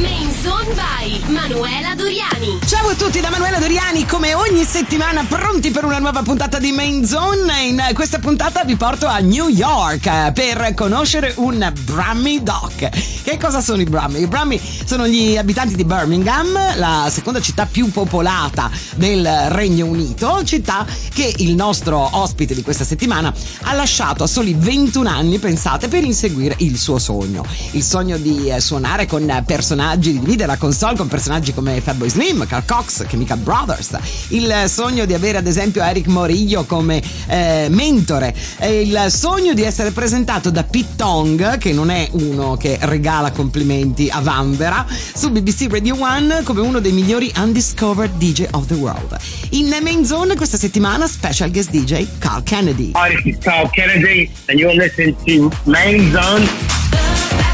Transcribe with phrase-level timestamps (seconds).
[0.00, 2.58] Main Zone by Manuela Doriani.
[2.64, 6.72] Ciao a tutti da Manuela Doriani, come ogni settimana pronti per una nuova puntata di
[6.72, 7.64] Main Zone.
[7.64, 12.88] In questa puntata vi porto a New York per conoscere un Brummy Doc.
[13.22, 14.22] Che cosa sono i Brummy?
[14.22, 20.42] I Brummy sono gli abitanti di Birmingham, la seconda città più popolata del Regno Unito,
[20.44, 25.88] città che il nostro ospite di questa settimana ha lasciato a soli 21 anni, pensate,
[25.88, 27.44] per inseguire il suo sogno.
[27.72, 31.80] Il sogno di eh, suonare con personaggi personaggi, di dividere la console con personaggi come
[31.80, 33.96] Fatboy Slim, Carl Cox, Chemical Brothers,
[34.28, 39.90] il sogno di avere ad esempio Eric Morillo come eh, mentore, il sogno di essere
[39.90, 45.66] presentato da Pete Tong, che non è uno che regala complimenti a Vanvera, su BBC
[45.70, 49.16] Radio 1 come uno dei migliori undiscovered DJ of the world.
[49.50, 52.92] In Main Zone questa settimana special guest DJ Carl Kennedy.
[52.94, 57.49] Hi, this is Carl Kennedy and you're listening to Main Zone.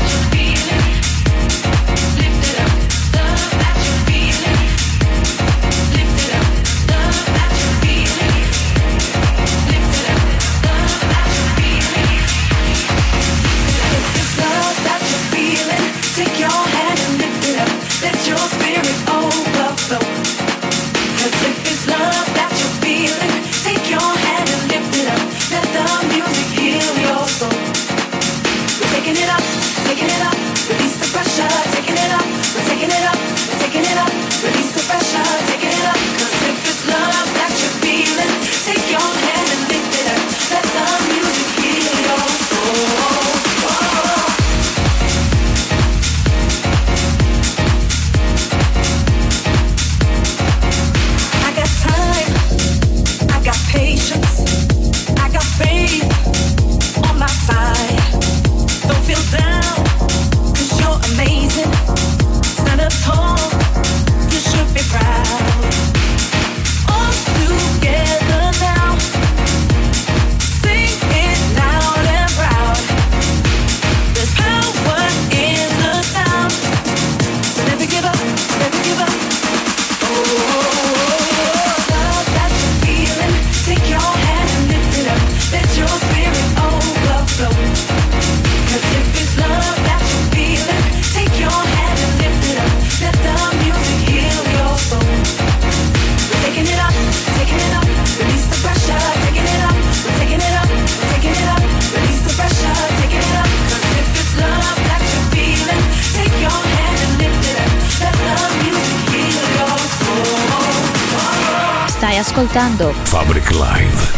[113.10, 114.16] Fabric Live.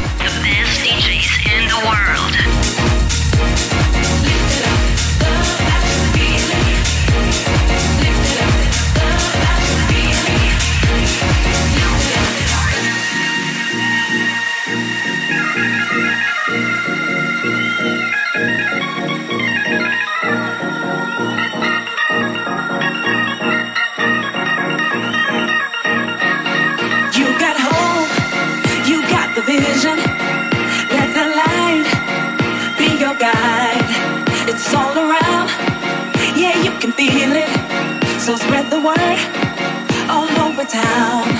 [1.88, 2.17] special
[38.28, 39.18] So spread the word
[40.10, 41.37] all over town.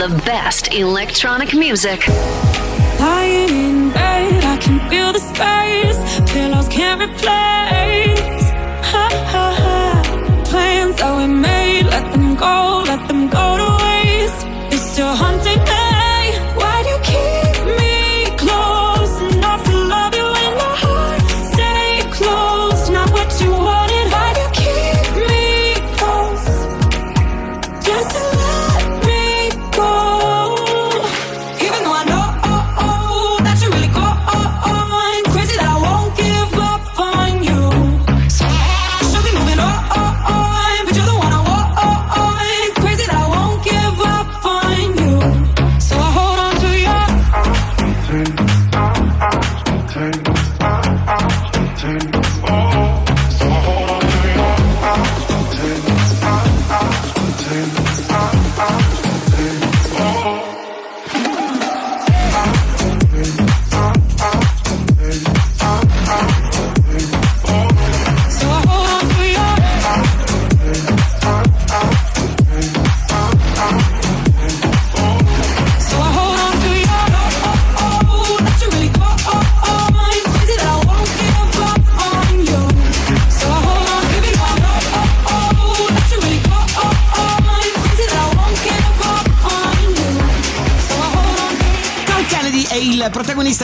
[0.00, 2.08] the best electronic music.
[2.98, 6.32] Lying in bed, I can feel the space.
[6.32, 8.44] Pillows can't replace.
[8.92, 10.42] Ha, ha, ha.
[10.46, 13.19] Plans that we made, let them go, let them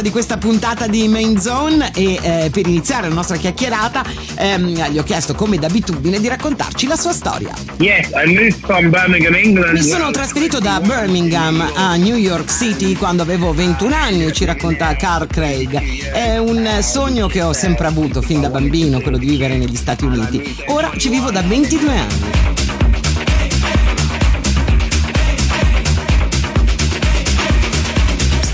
[0.06, 4.04] di questa puntata di Main Zone e eh, per iniziare la nostra chiacchierata
[4.38, 7.52] ehm, gli ho chiesto come d'abitudine di raccontarci la sua storia.
[7.78, 14.32] Yes, Birmingham, Mi sono trasferito da Birmingham a New York City quando avevo 21 anni,
[14.32, 15.76] ci racconta Carl Craig.
[16.12, 20.04] È un sogno che ho sempre avuto fin da bambino, quello di vivere negli Stati
[20.04, 20.56] Uniti.
[20.66, 22.45] Ora ci vivo da 22 anni.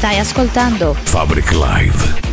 [0.03, 2.32] Stai ascoltando Fabric Live.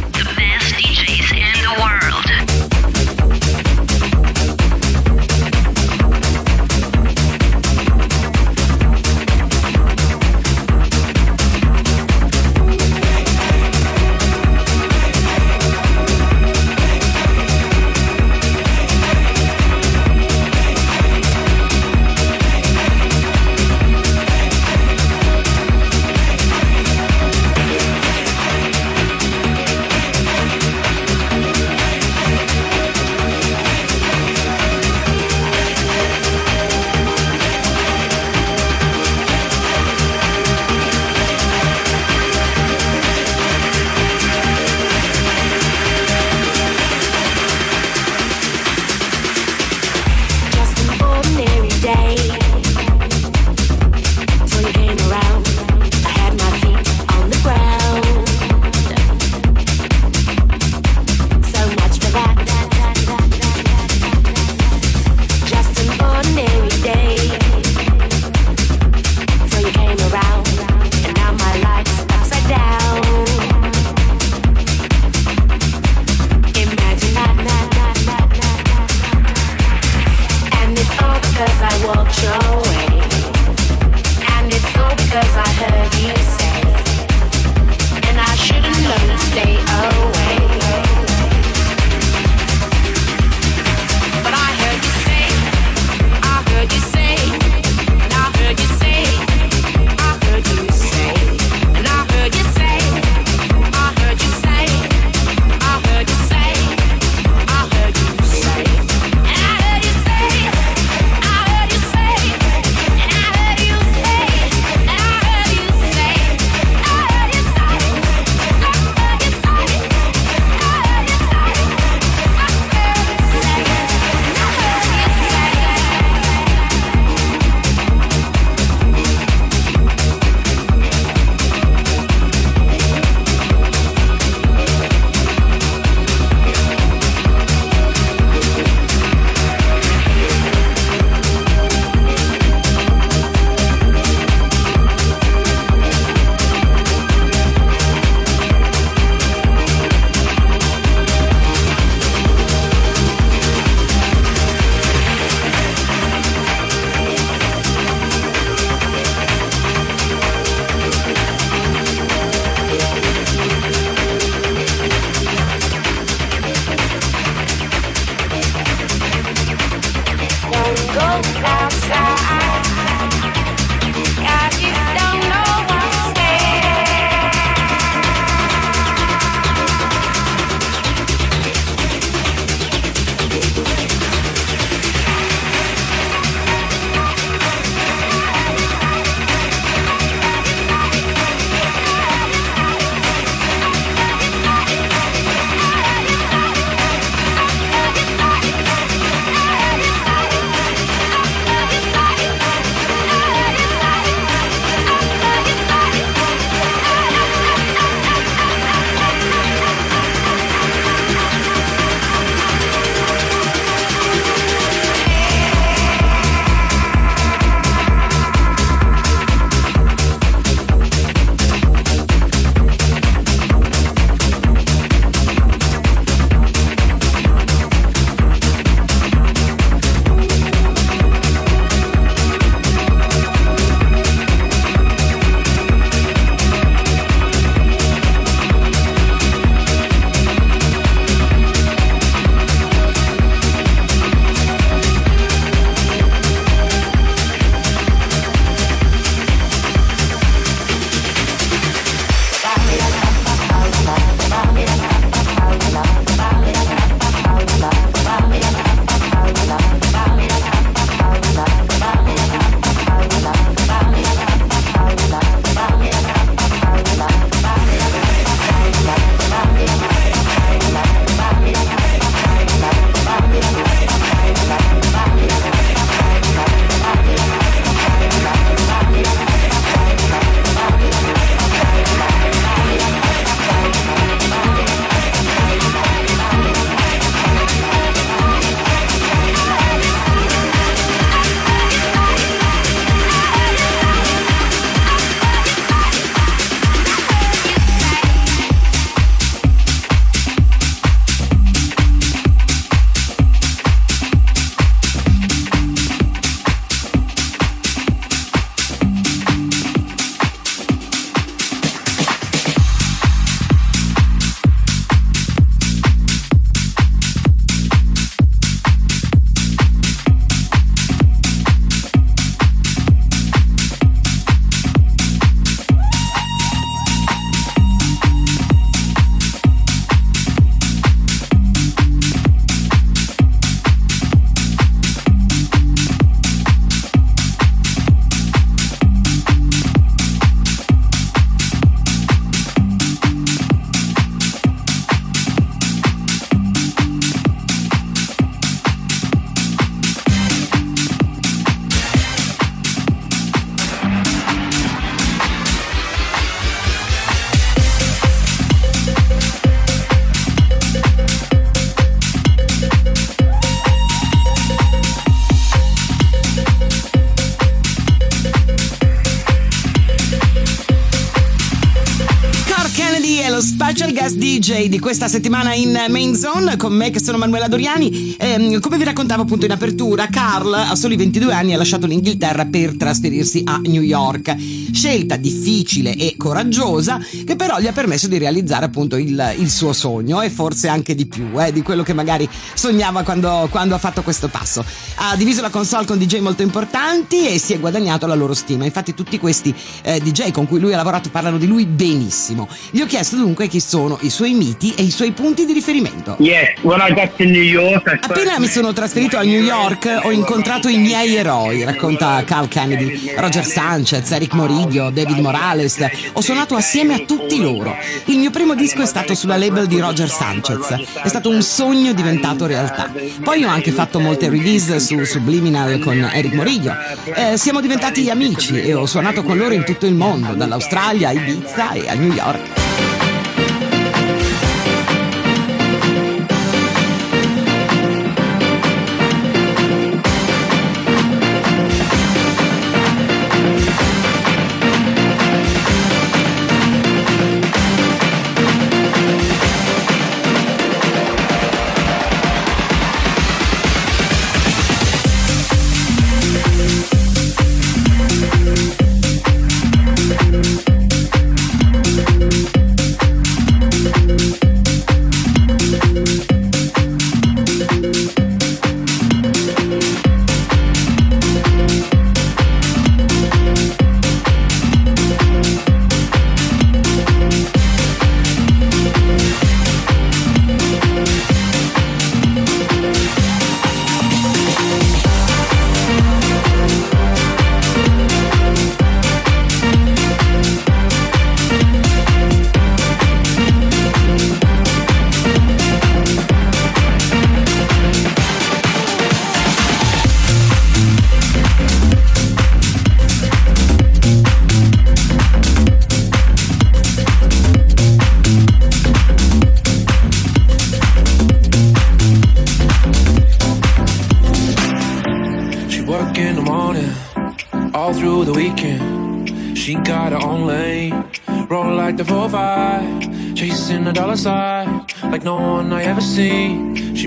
[374.60, 378.09] DJ di questa settimana in Main Zone con me che sono Manuela Doriani.
[378.22, 382.46] Ehm, come vi raccontavo appunto in apertura, Carl a soli 22 anni ha lasciato l'Inghilterra
[382.46, 384.36] per trasferirsi a New York.
[384.74, 389.72] Scelta difficile e coraggiosa che però gli ha permesso di realizzare appunto il, il suo
[389.72, 393.78] sogno e forse anche di più eh, di quello che magari sognava quando, quando ha
[393.78, 394.66] fatto questo passo.
[394.96, 398.66] Ha diviso la console con DJ molto importanti e si è guadagnato la loro stima.
[398.66, 402.50] Infatti tutti questi eh, DJ con cui lui ha lavorato parlano di lui benissimo.
[402.70, 406.18] Gli ho chiesto dunque chi sono i suoi miti e i suoi punti di riferimento.
[406.20, 410.00] Yes, when I got to New York, I Appena mi sono trasferito a New York
[410.02, 415.78] ho incontrato i miei eroi, racconta Carl Kennedy, Roger Sanchez, Eric Moriglio, David Morales.
[416.14, 417.78] Ho suonato assieme a tutti loro.
[418.06, 420.74] Il mio primo disco è stato sulla label di Roger Sanchez.
[421.04, 422.92] È stato un sogno diventato realtà.
[423.24, 426.74] Poi ho anche fatto molte release su Subliminal con Eric Moriglio.
[427.14, 431.12] Eh, siamo diventati amici e ho suonato con loro in tutto il mondo, dall'Australia a
[431.12, 432.89] Ibiza e a New York.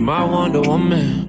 [0.02, 1.21] My Wonder Woman.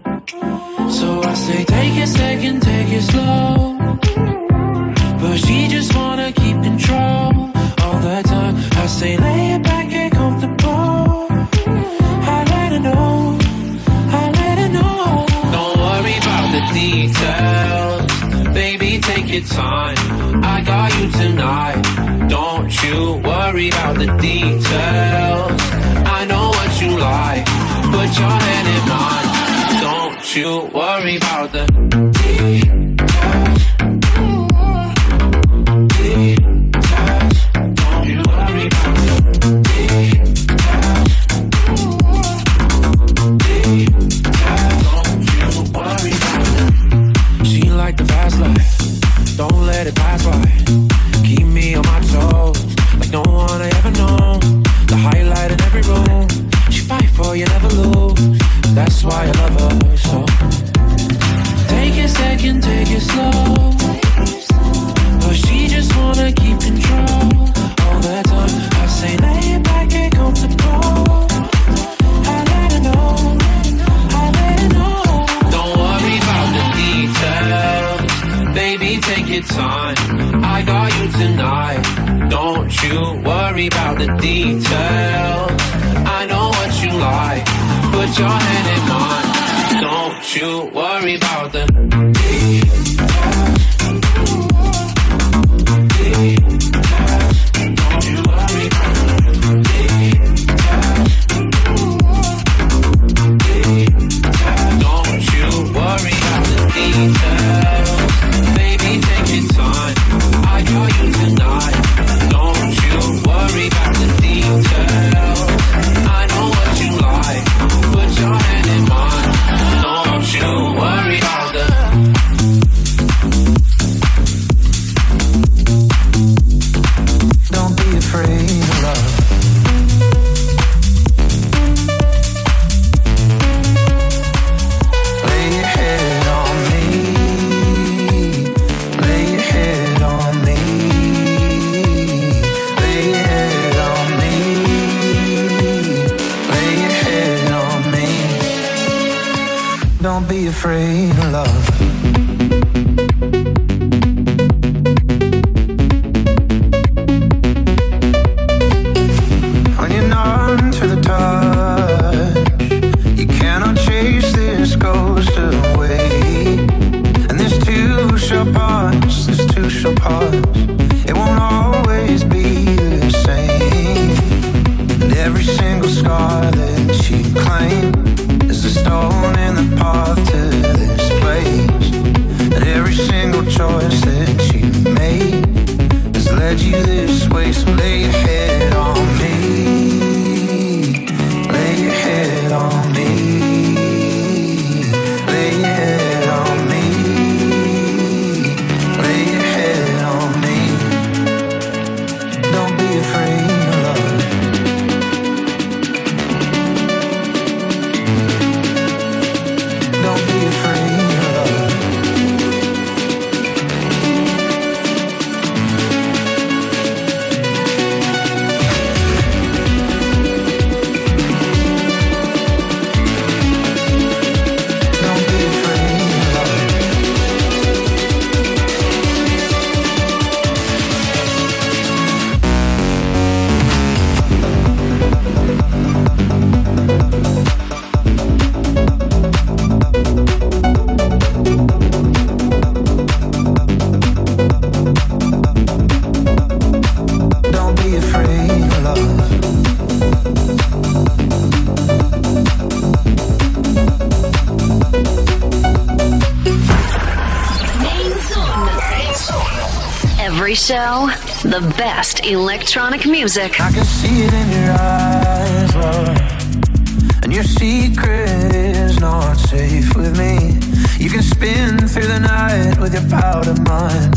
[261.43, 263.60] The best electronic music.
[263.60, 267.23] I can see it in your eyes, love.
[267.23, 270.58] And your secret is not safe with me.
[271.03, 274.15] You can spin through the night with your powder mind.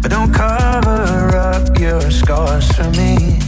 [0.00, 3.38] But don't cover up your scars for me.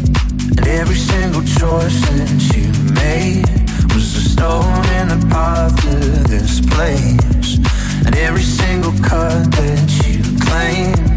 [0.59, 3.49] And every single choice that you made
[3.95, 5.97] was a stone in the path to
[6.29, 7.57] this place.
[8.05, 11.14] And every single cut that you claim has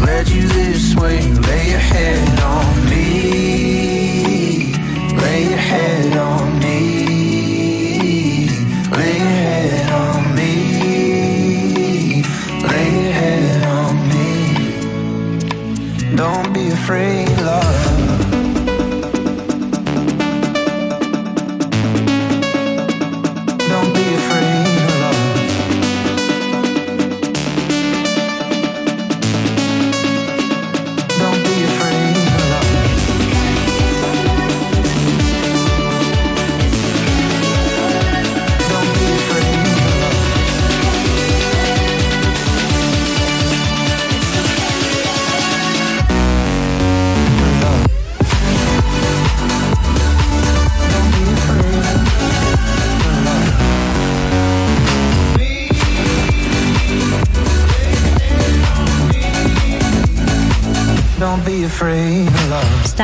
[0.00, 1.20] led you this way.
[1.20, 4.74] Lay your head on me.
[5.22, 6.39] Lay your head on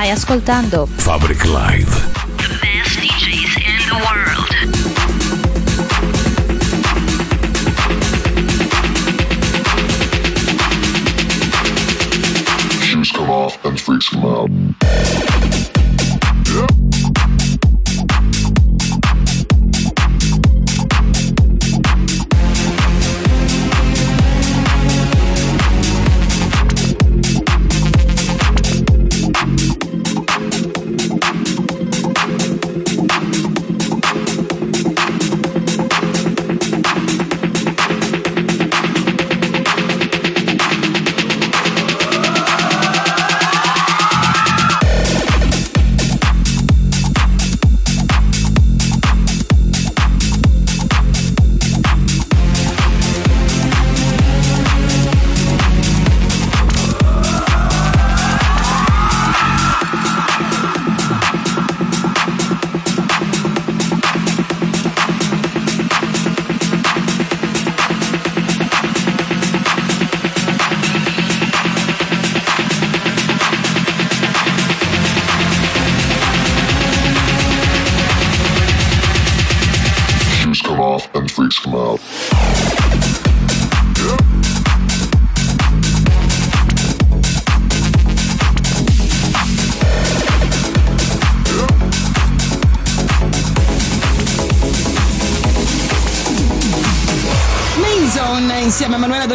[0.07, 2.16] Stai ascoltando Fabric Live.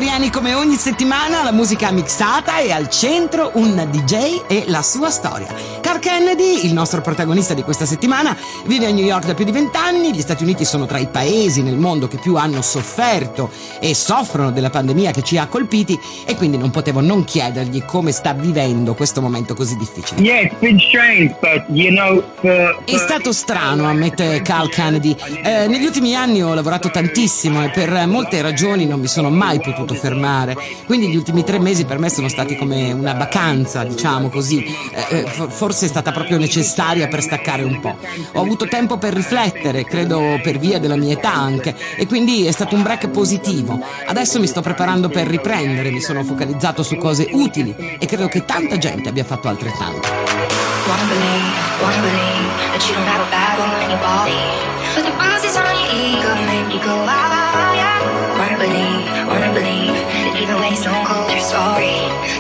[0.02, 5.12] Doriani come ogni settimana la musica mixata e al centro un DJ e la sua
[5.12, 5.54] storia.
[5.80, 8.36] Carl Kennedy, il nostro protagonista di questa settimana,
[8.66, 11.62] vive a New York da più di vent'anni, gli Stati Uniti sono tra i paesi
[11.62, 16.36] nel mondo che più hanno sofferto e soffrono della pandemia che ci ha colpiti e
[16.36, 20.22] quindi non potevo non chiedergli come sta vivendo questo momento così difficile.
[20.22, 25.16] Yeah, it's been strange, but you know, for, È stato strano, ammette Carl Kennedy.
[25.44, 29.60] Eh, negli ultimi anni ho lavorato tantissimo e per molte ragioni non mi sono mai
[29.60, 30.56] potuto fermare.
[30.86, 34.64] Quindi gli ultimi tre mesi per me sono stati come una vacanza, diciamo così.
[34.64, 37.98] Eh, eh, for- forse è stata proprio necessaria per staccare un po'.
[38.34, 42.52] Ho avuto tempo per riflettere, credo per via della mia età anche, e quindi è
[42.52, 43.71] stato un break positivo.
[44.08, 48.46] Adesso mi sto preparando per riprendere, mi sono focalizzato su cose utili e credo che
[48.46, 50.08] tanta gente abbia fatto altrettanto.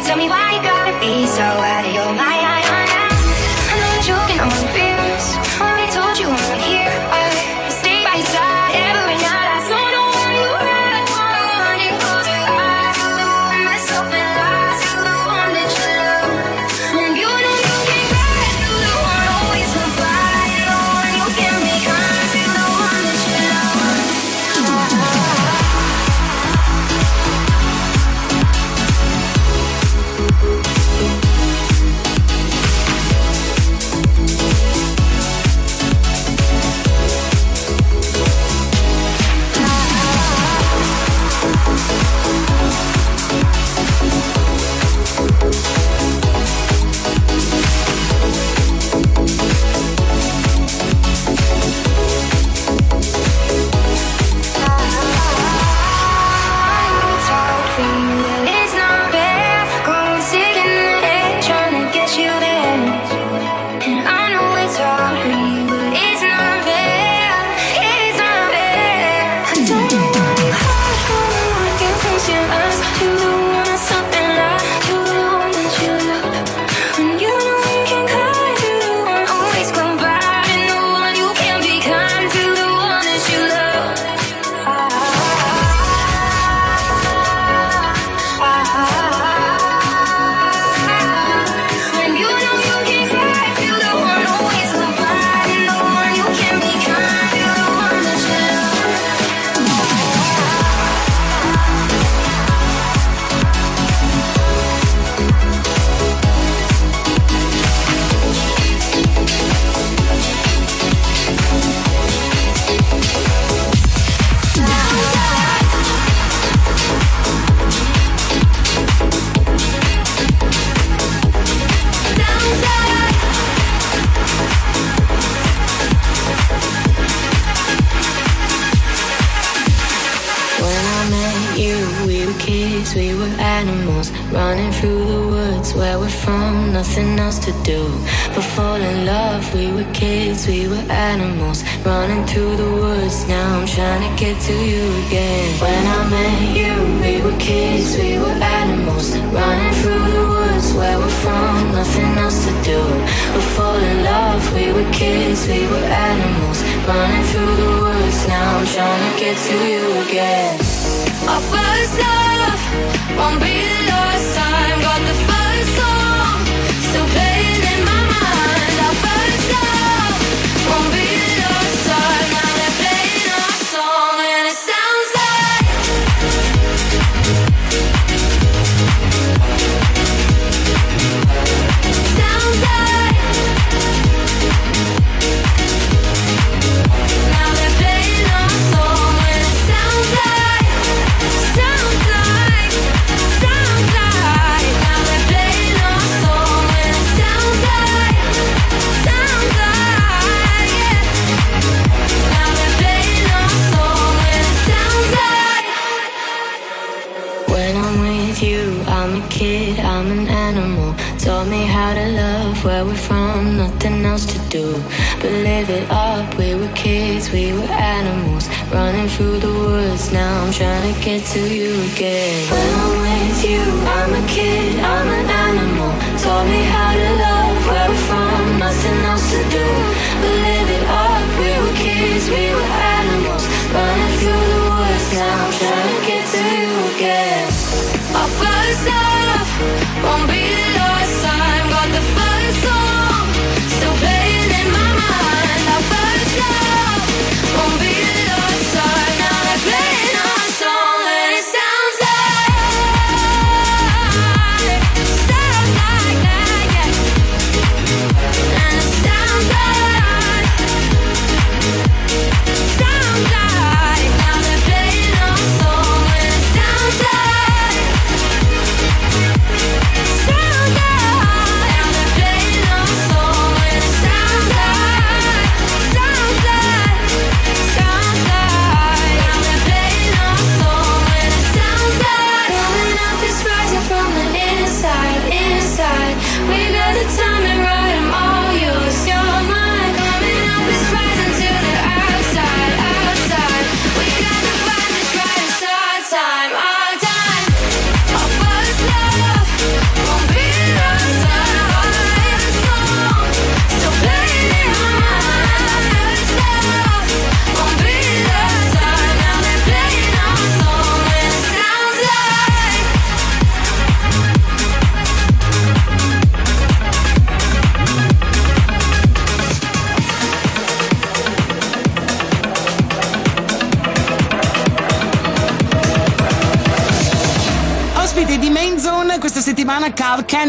[0.03, 2.30] Tell me why you gotta be so out of your mind.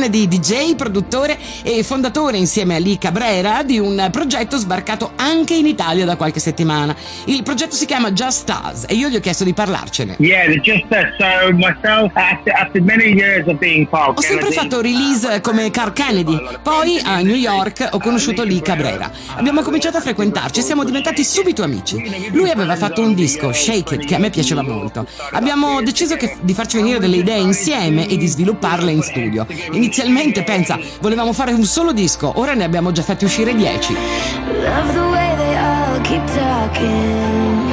[0.09, 5.67] di DJ, produttore e fondatore insieme a Lee Cabrera di un progetto sbarcato anche in
[5.67, 6.95] Italia da qualche settimana.
[7.27, 10.17] Il progetto si chiama Just Us e io gli ho chiesto di parlarcene.
[14.19, 19.11] Ho sempre fatto release come Car Kennedy, poi a New York ho conosciuto Lee Cabrera.
[19.37, 22.31] Abbiamo cominciato a frequentarci e siamo diventati subito amici.
[22.33, 25.07] Lui aveva fatto un disco, Shake It, che a me piaceva molto.
[25.33, 29.47] Abbiamo deciso che, di farci venire delle idee insieme e di svilupparle in studio.
[29.73, 33.95] Inizialmente, pensa, volevamo fare fare un solo disco, ora ne abbiamo già fatti uscire 10.
[33.95, 37.71] Love the way they all keep talking.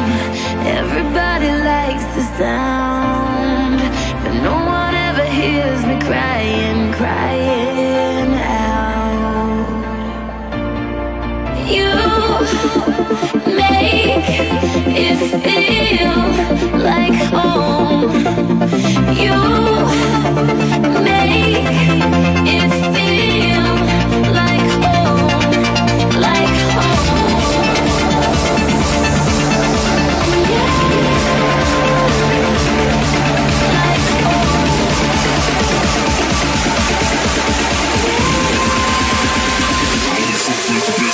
[0.66, 3.82] Everybody likes the sound.
[4.24, 8.88] But no one ever hears me crying, crying out.
[11.68, 11.90] You
[13.56, 14.28] make
[14.96, 16.16] it feel
[16.84, 18.12] like home.
[19.16, 19.36] You
[21.02, 22.19] make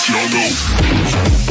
[0.10, 1.45] y'all know.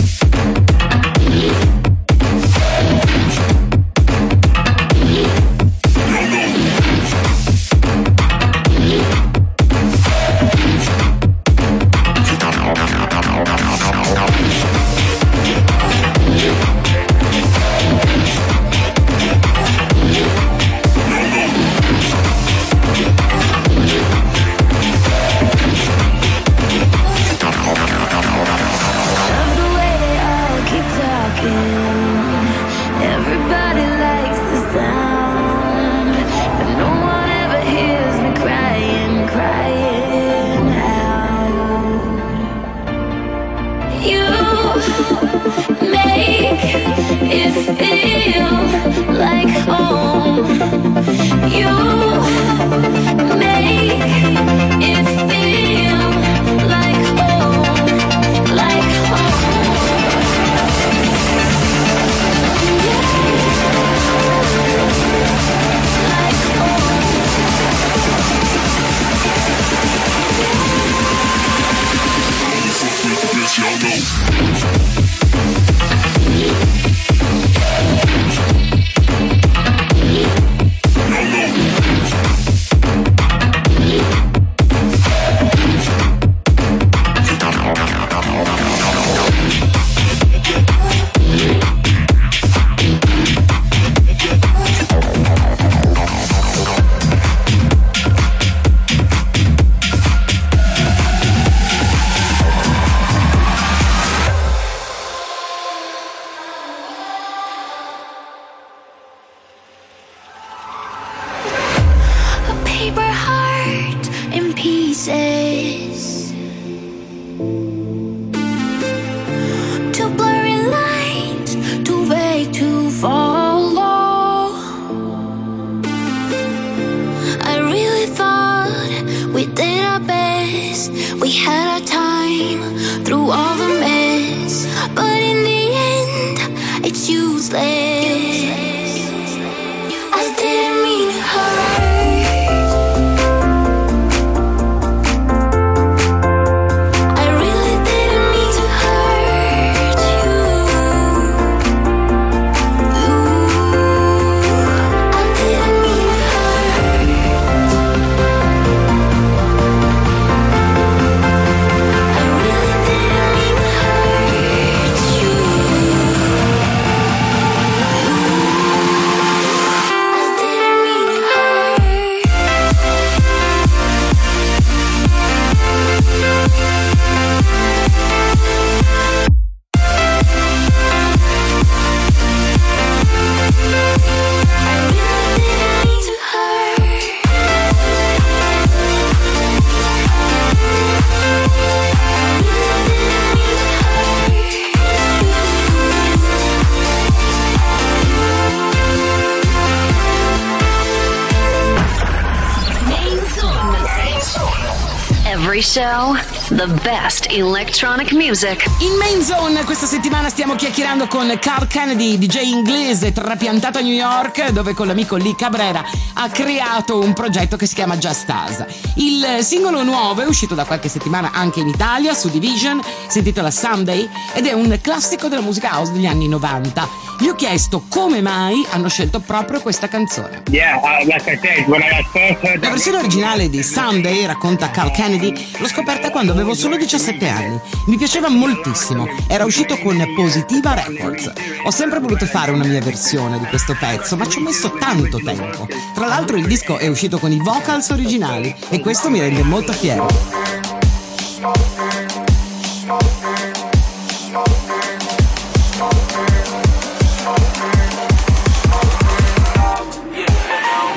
[206.67, 208.65] The best electronic music.
[208.81, 213.93] In Main Zone questa settimana stiamo chiacchierando con Carl Kennedy, DJ inglese trapiantato a New
[213.93, 215.85] York, dove con l'amico Lee Cabrera
[216.15, 218.65] ha creato un progetto che si chiama Just Us.
[218.97, 223.51] Il singolo nuovo è uscito da qualche settimana anche in Italia su Division, si intitola
[223.51, 227.05] Someday ed è un classico della musica house degli anni 90.
[227.19, 230.43] Gli ho chiesto come mai hanno scelto proprio questa canzone.
[230.51, 234.71] Yeah, uh, like I said, when I first heard La versione originale di Someday, racconta
[234.71, 237.61] Carl Kennedy, l'ho scoperta quando avevo solo 17 anni.
[237.87, 241.33] Mi piaceva moltissimo, era uscito con Positiva Records.
[241.65, 245.19] Ho sempre voluto fare una mia versione di questo pezzo, ma ci ho messo tanto
[245.19, 245.67] tempo.
[245.95, 249.73] Tra l'altro il disco è uscito con i vocals originali e questo mi rende molto
[249.73, 250.07] fiero.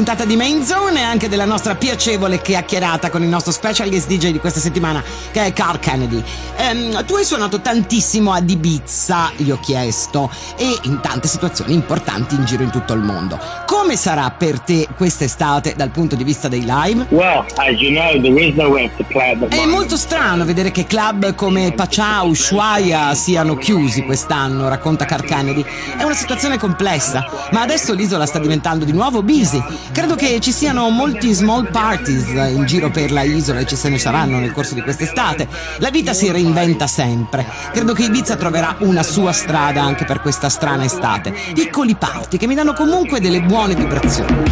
[0.01, 4.07] Puntata di Main Zone e anche della nostra piacevole chiacchierata con il nostro special guest
[4.07, 5.03] DJ di questa settimana
[5.33, 6.23] che è Carl Kennedy.
[6.57, 12.37] Ehm, tu hai suonato tantissimo ad Ibiza, gli ho chiesto, e in tante situazioni importanti
[12.37, 13.41] in giro in tutto il mondo.
[13.67, 17.07] Come sarà per te quest'estate dal punto di vista dei live?
[17.09, 20.87] Well, as you know, there is nowhere to play the È molto strano vedere che
[20.87, 25.65] club come Pachá, Ushuaia siano chiusi quest'anno, racconta Carl Kennedy.
[25.97, 29.61] È una situazione complessa, ma adesso l'isola sta diventando di nuovo busy.
[29.91, 33.89] Credo che ci siano molti small parties in giro per la isola e ci se
[33.89, 35.49] ne saranno nel corso di quest'estate.
[35.79, 37.47] La vita si reinventa sempre.
[37.73, 41.35] Credo che Ibiza troverà una sua strada anche per questa strana estate.
[41.55, 44.43] Piccoli party che mi danno comunque delle buone vibrazioni.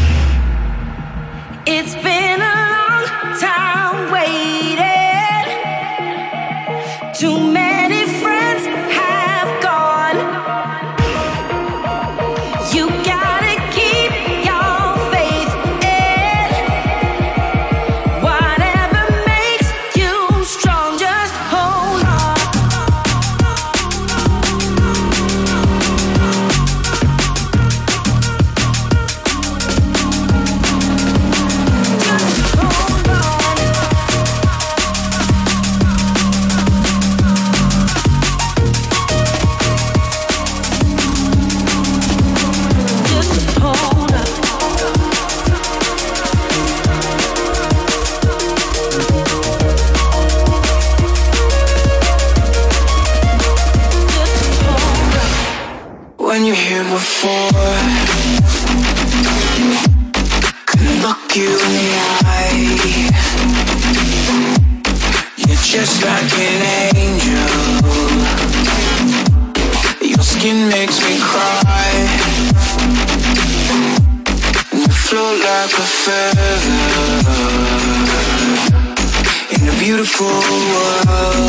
[1.65, 4.87] It's been a long time waiting.
[7.13, 7.78] Too many
[56.69, 57.51] here before,
[60.67, 61.91] can look you in the
[62.27, 63.09] eye.
[65.37, 66.63] You're just like an
[66.95, 67.51] angel.
[70.13, 71.91] Your skin makes me cry.
[74.73, 76.59] And you float like a feather
[79.55, 80.37] in a beautiful
[80.73, 81.49] world.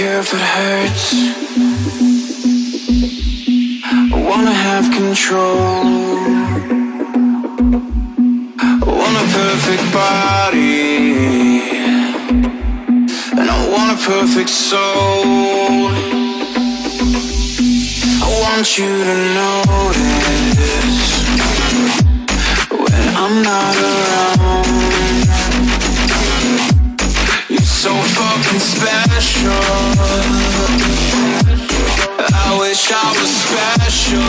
[0.00, 1.06] Care if it hurts.
[4.14, 5.58] I wanna have control.
[8.62, 10.80] I want a perfect body.
[13.38, 15.92] And I want a perfect soul.
[18.24, 21.10] I want you to notice
[22.82, 25.19] when I'm not around.
[27.80, 29.52] So fucking special.
[32.18, 34.20] I wish I was special.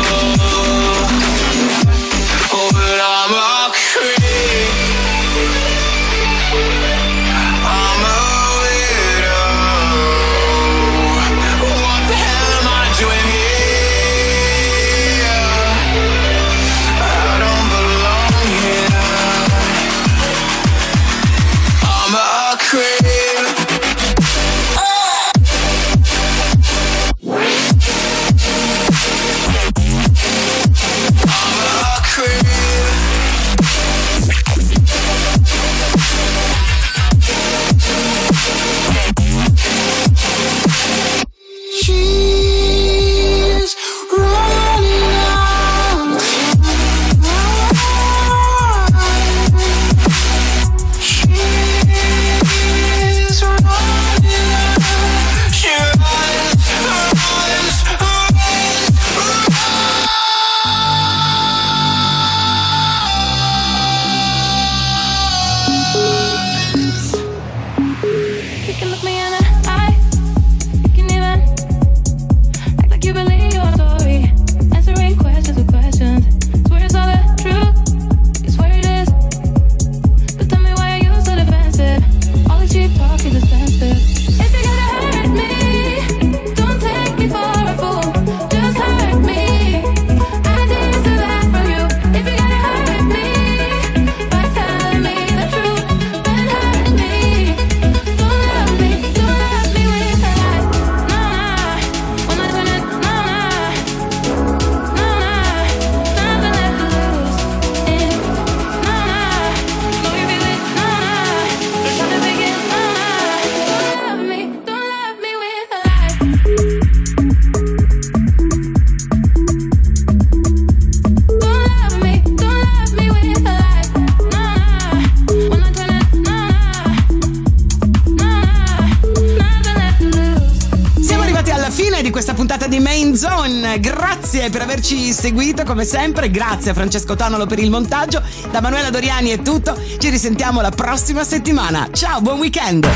[135.21, 136.31] Seguito come sempre.
[136.31, 138.23] Grazie a Francesco Tonolo per il montaggio.
[138.49, 139.79] Da Manuela Doriani è tutto.
[139.99, 141.87] Ci risentiamo la prossima settimana.
[141.91, 142.89] Ciao, buon weekend.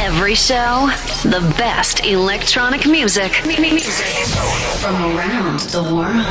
[0.00, 0.88] Every show,
[1.28, 3.42] the best electronic music.
[4.80, 6.24] From around the world.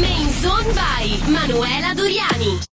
[0.00, 2.58] Main Zone by Manuela Doriani.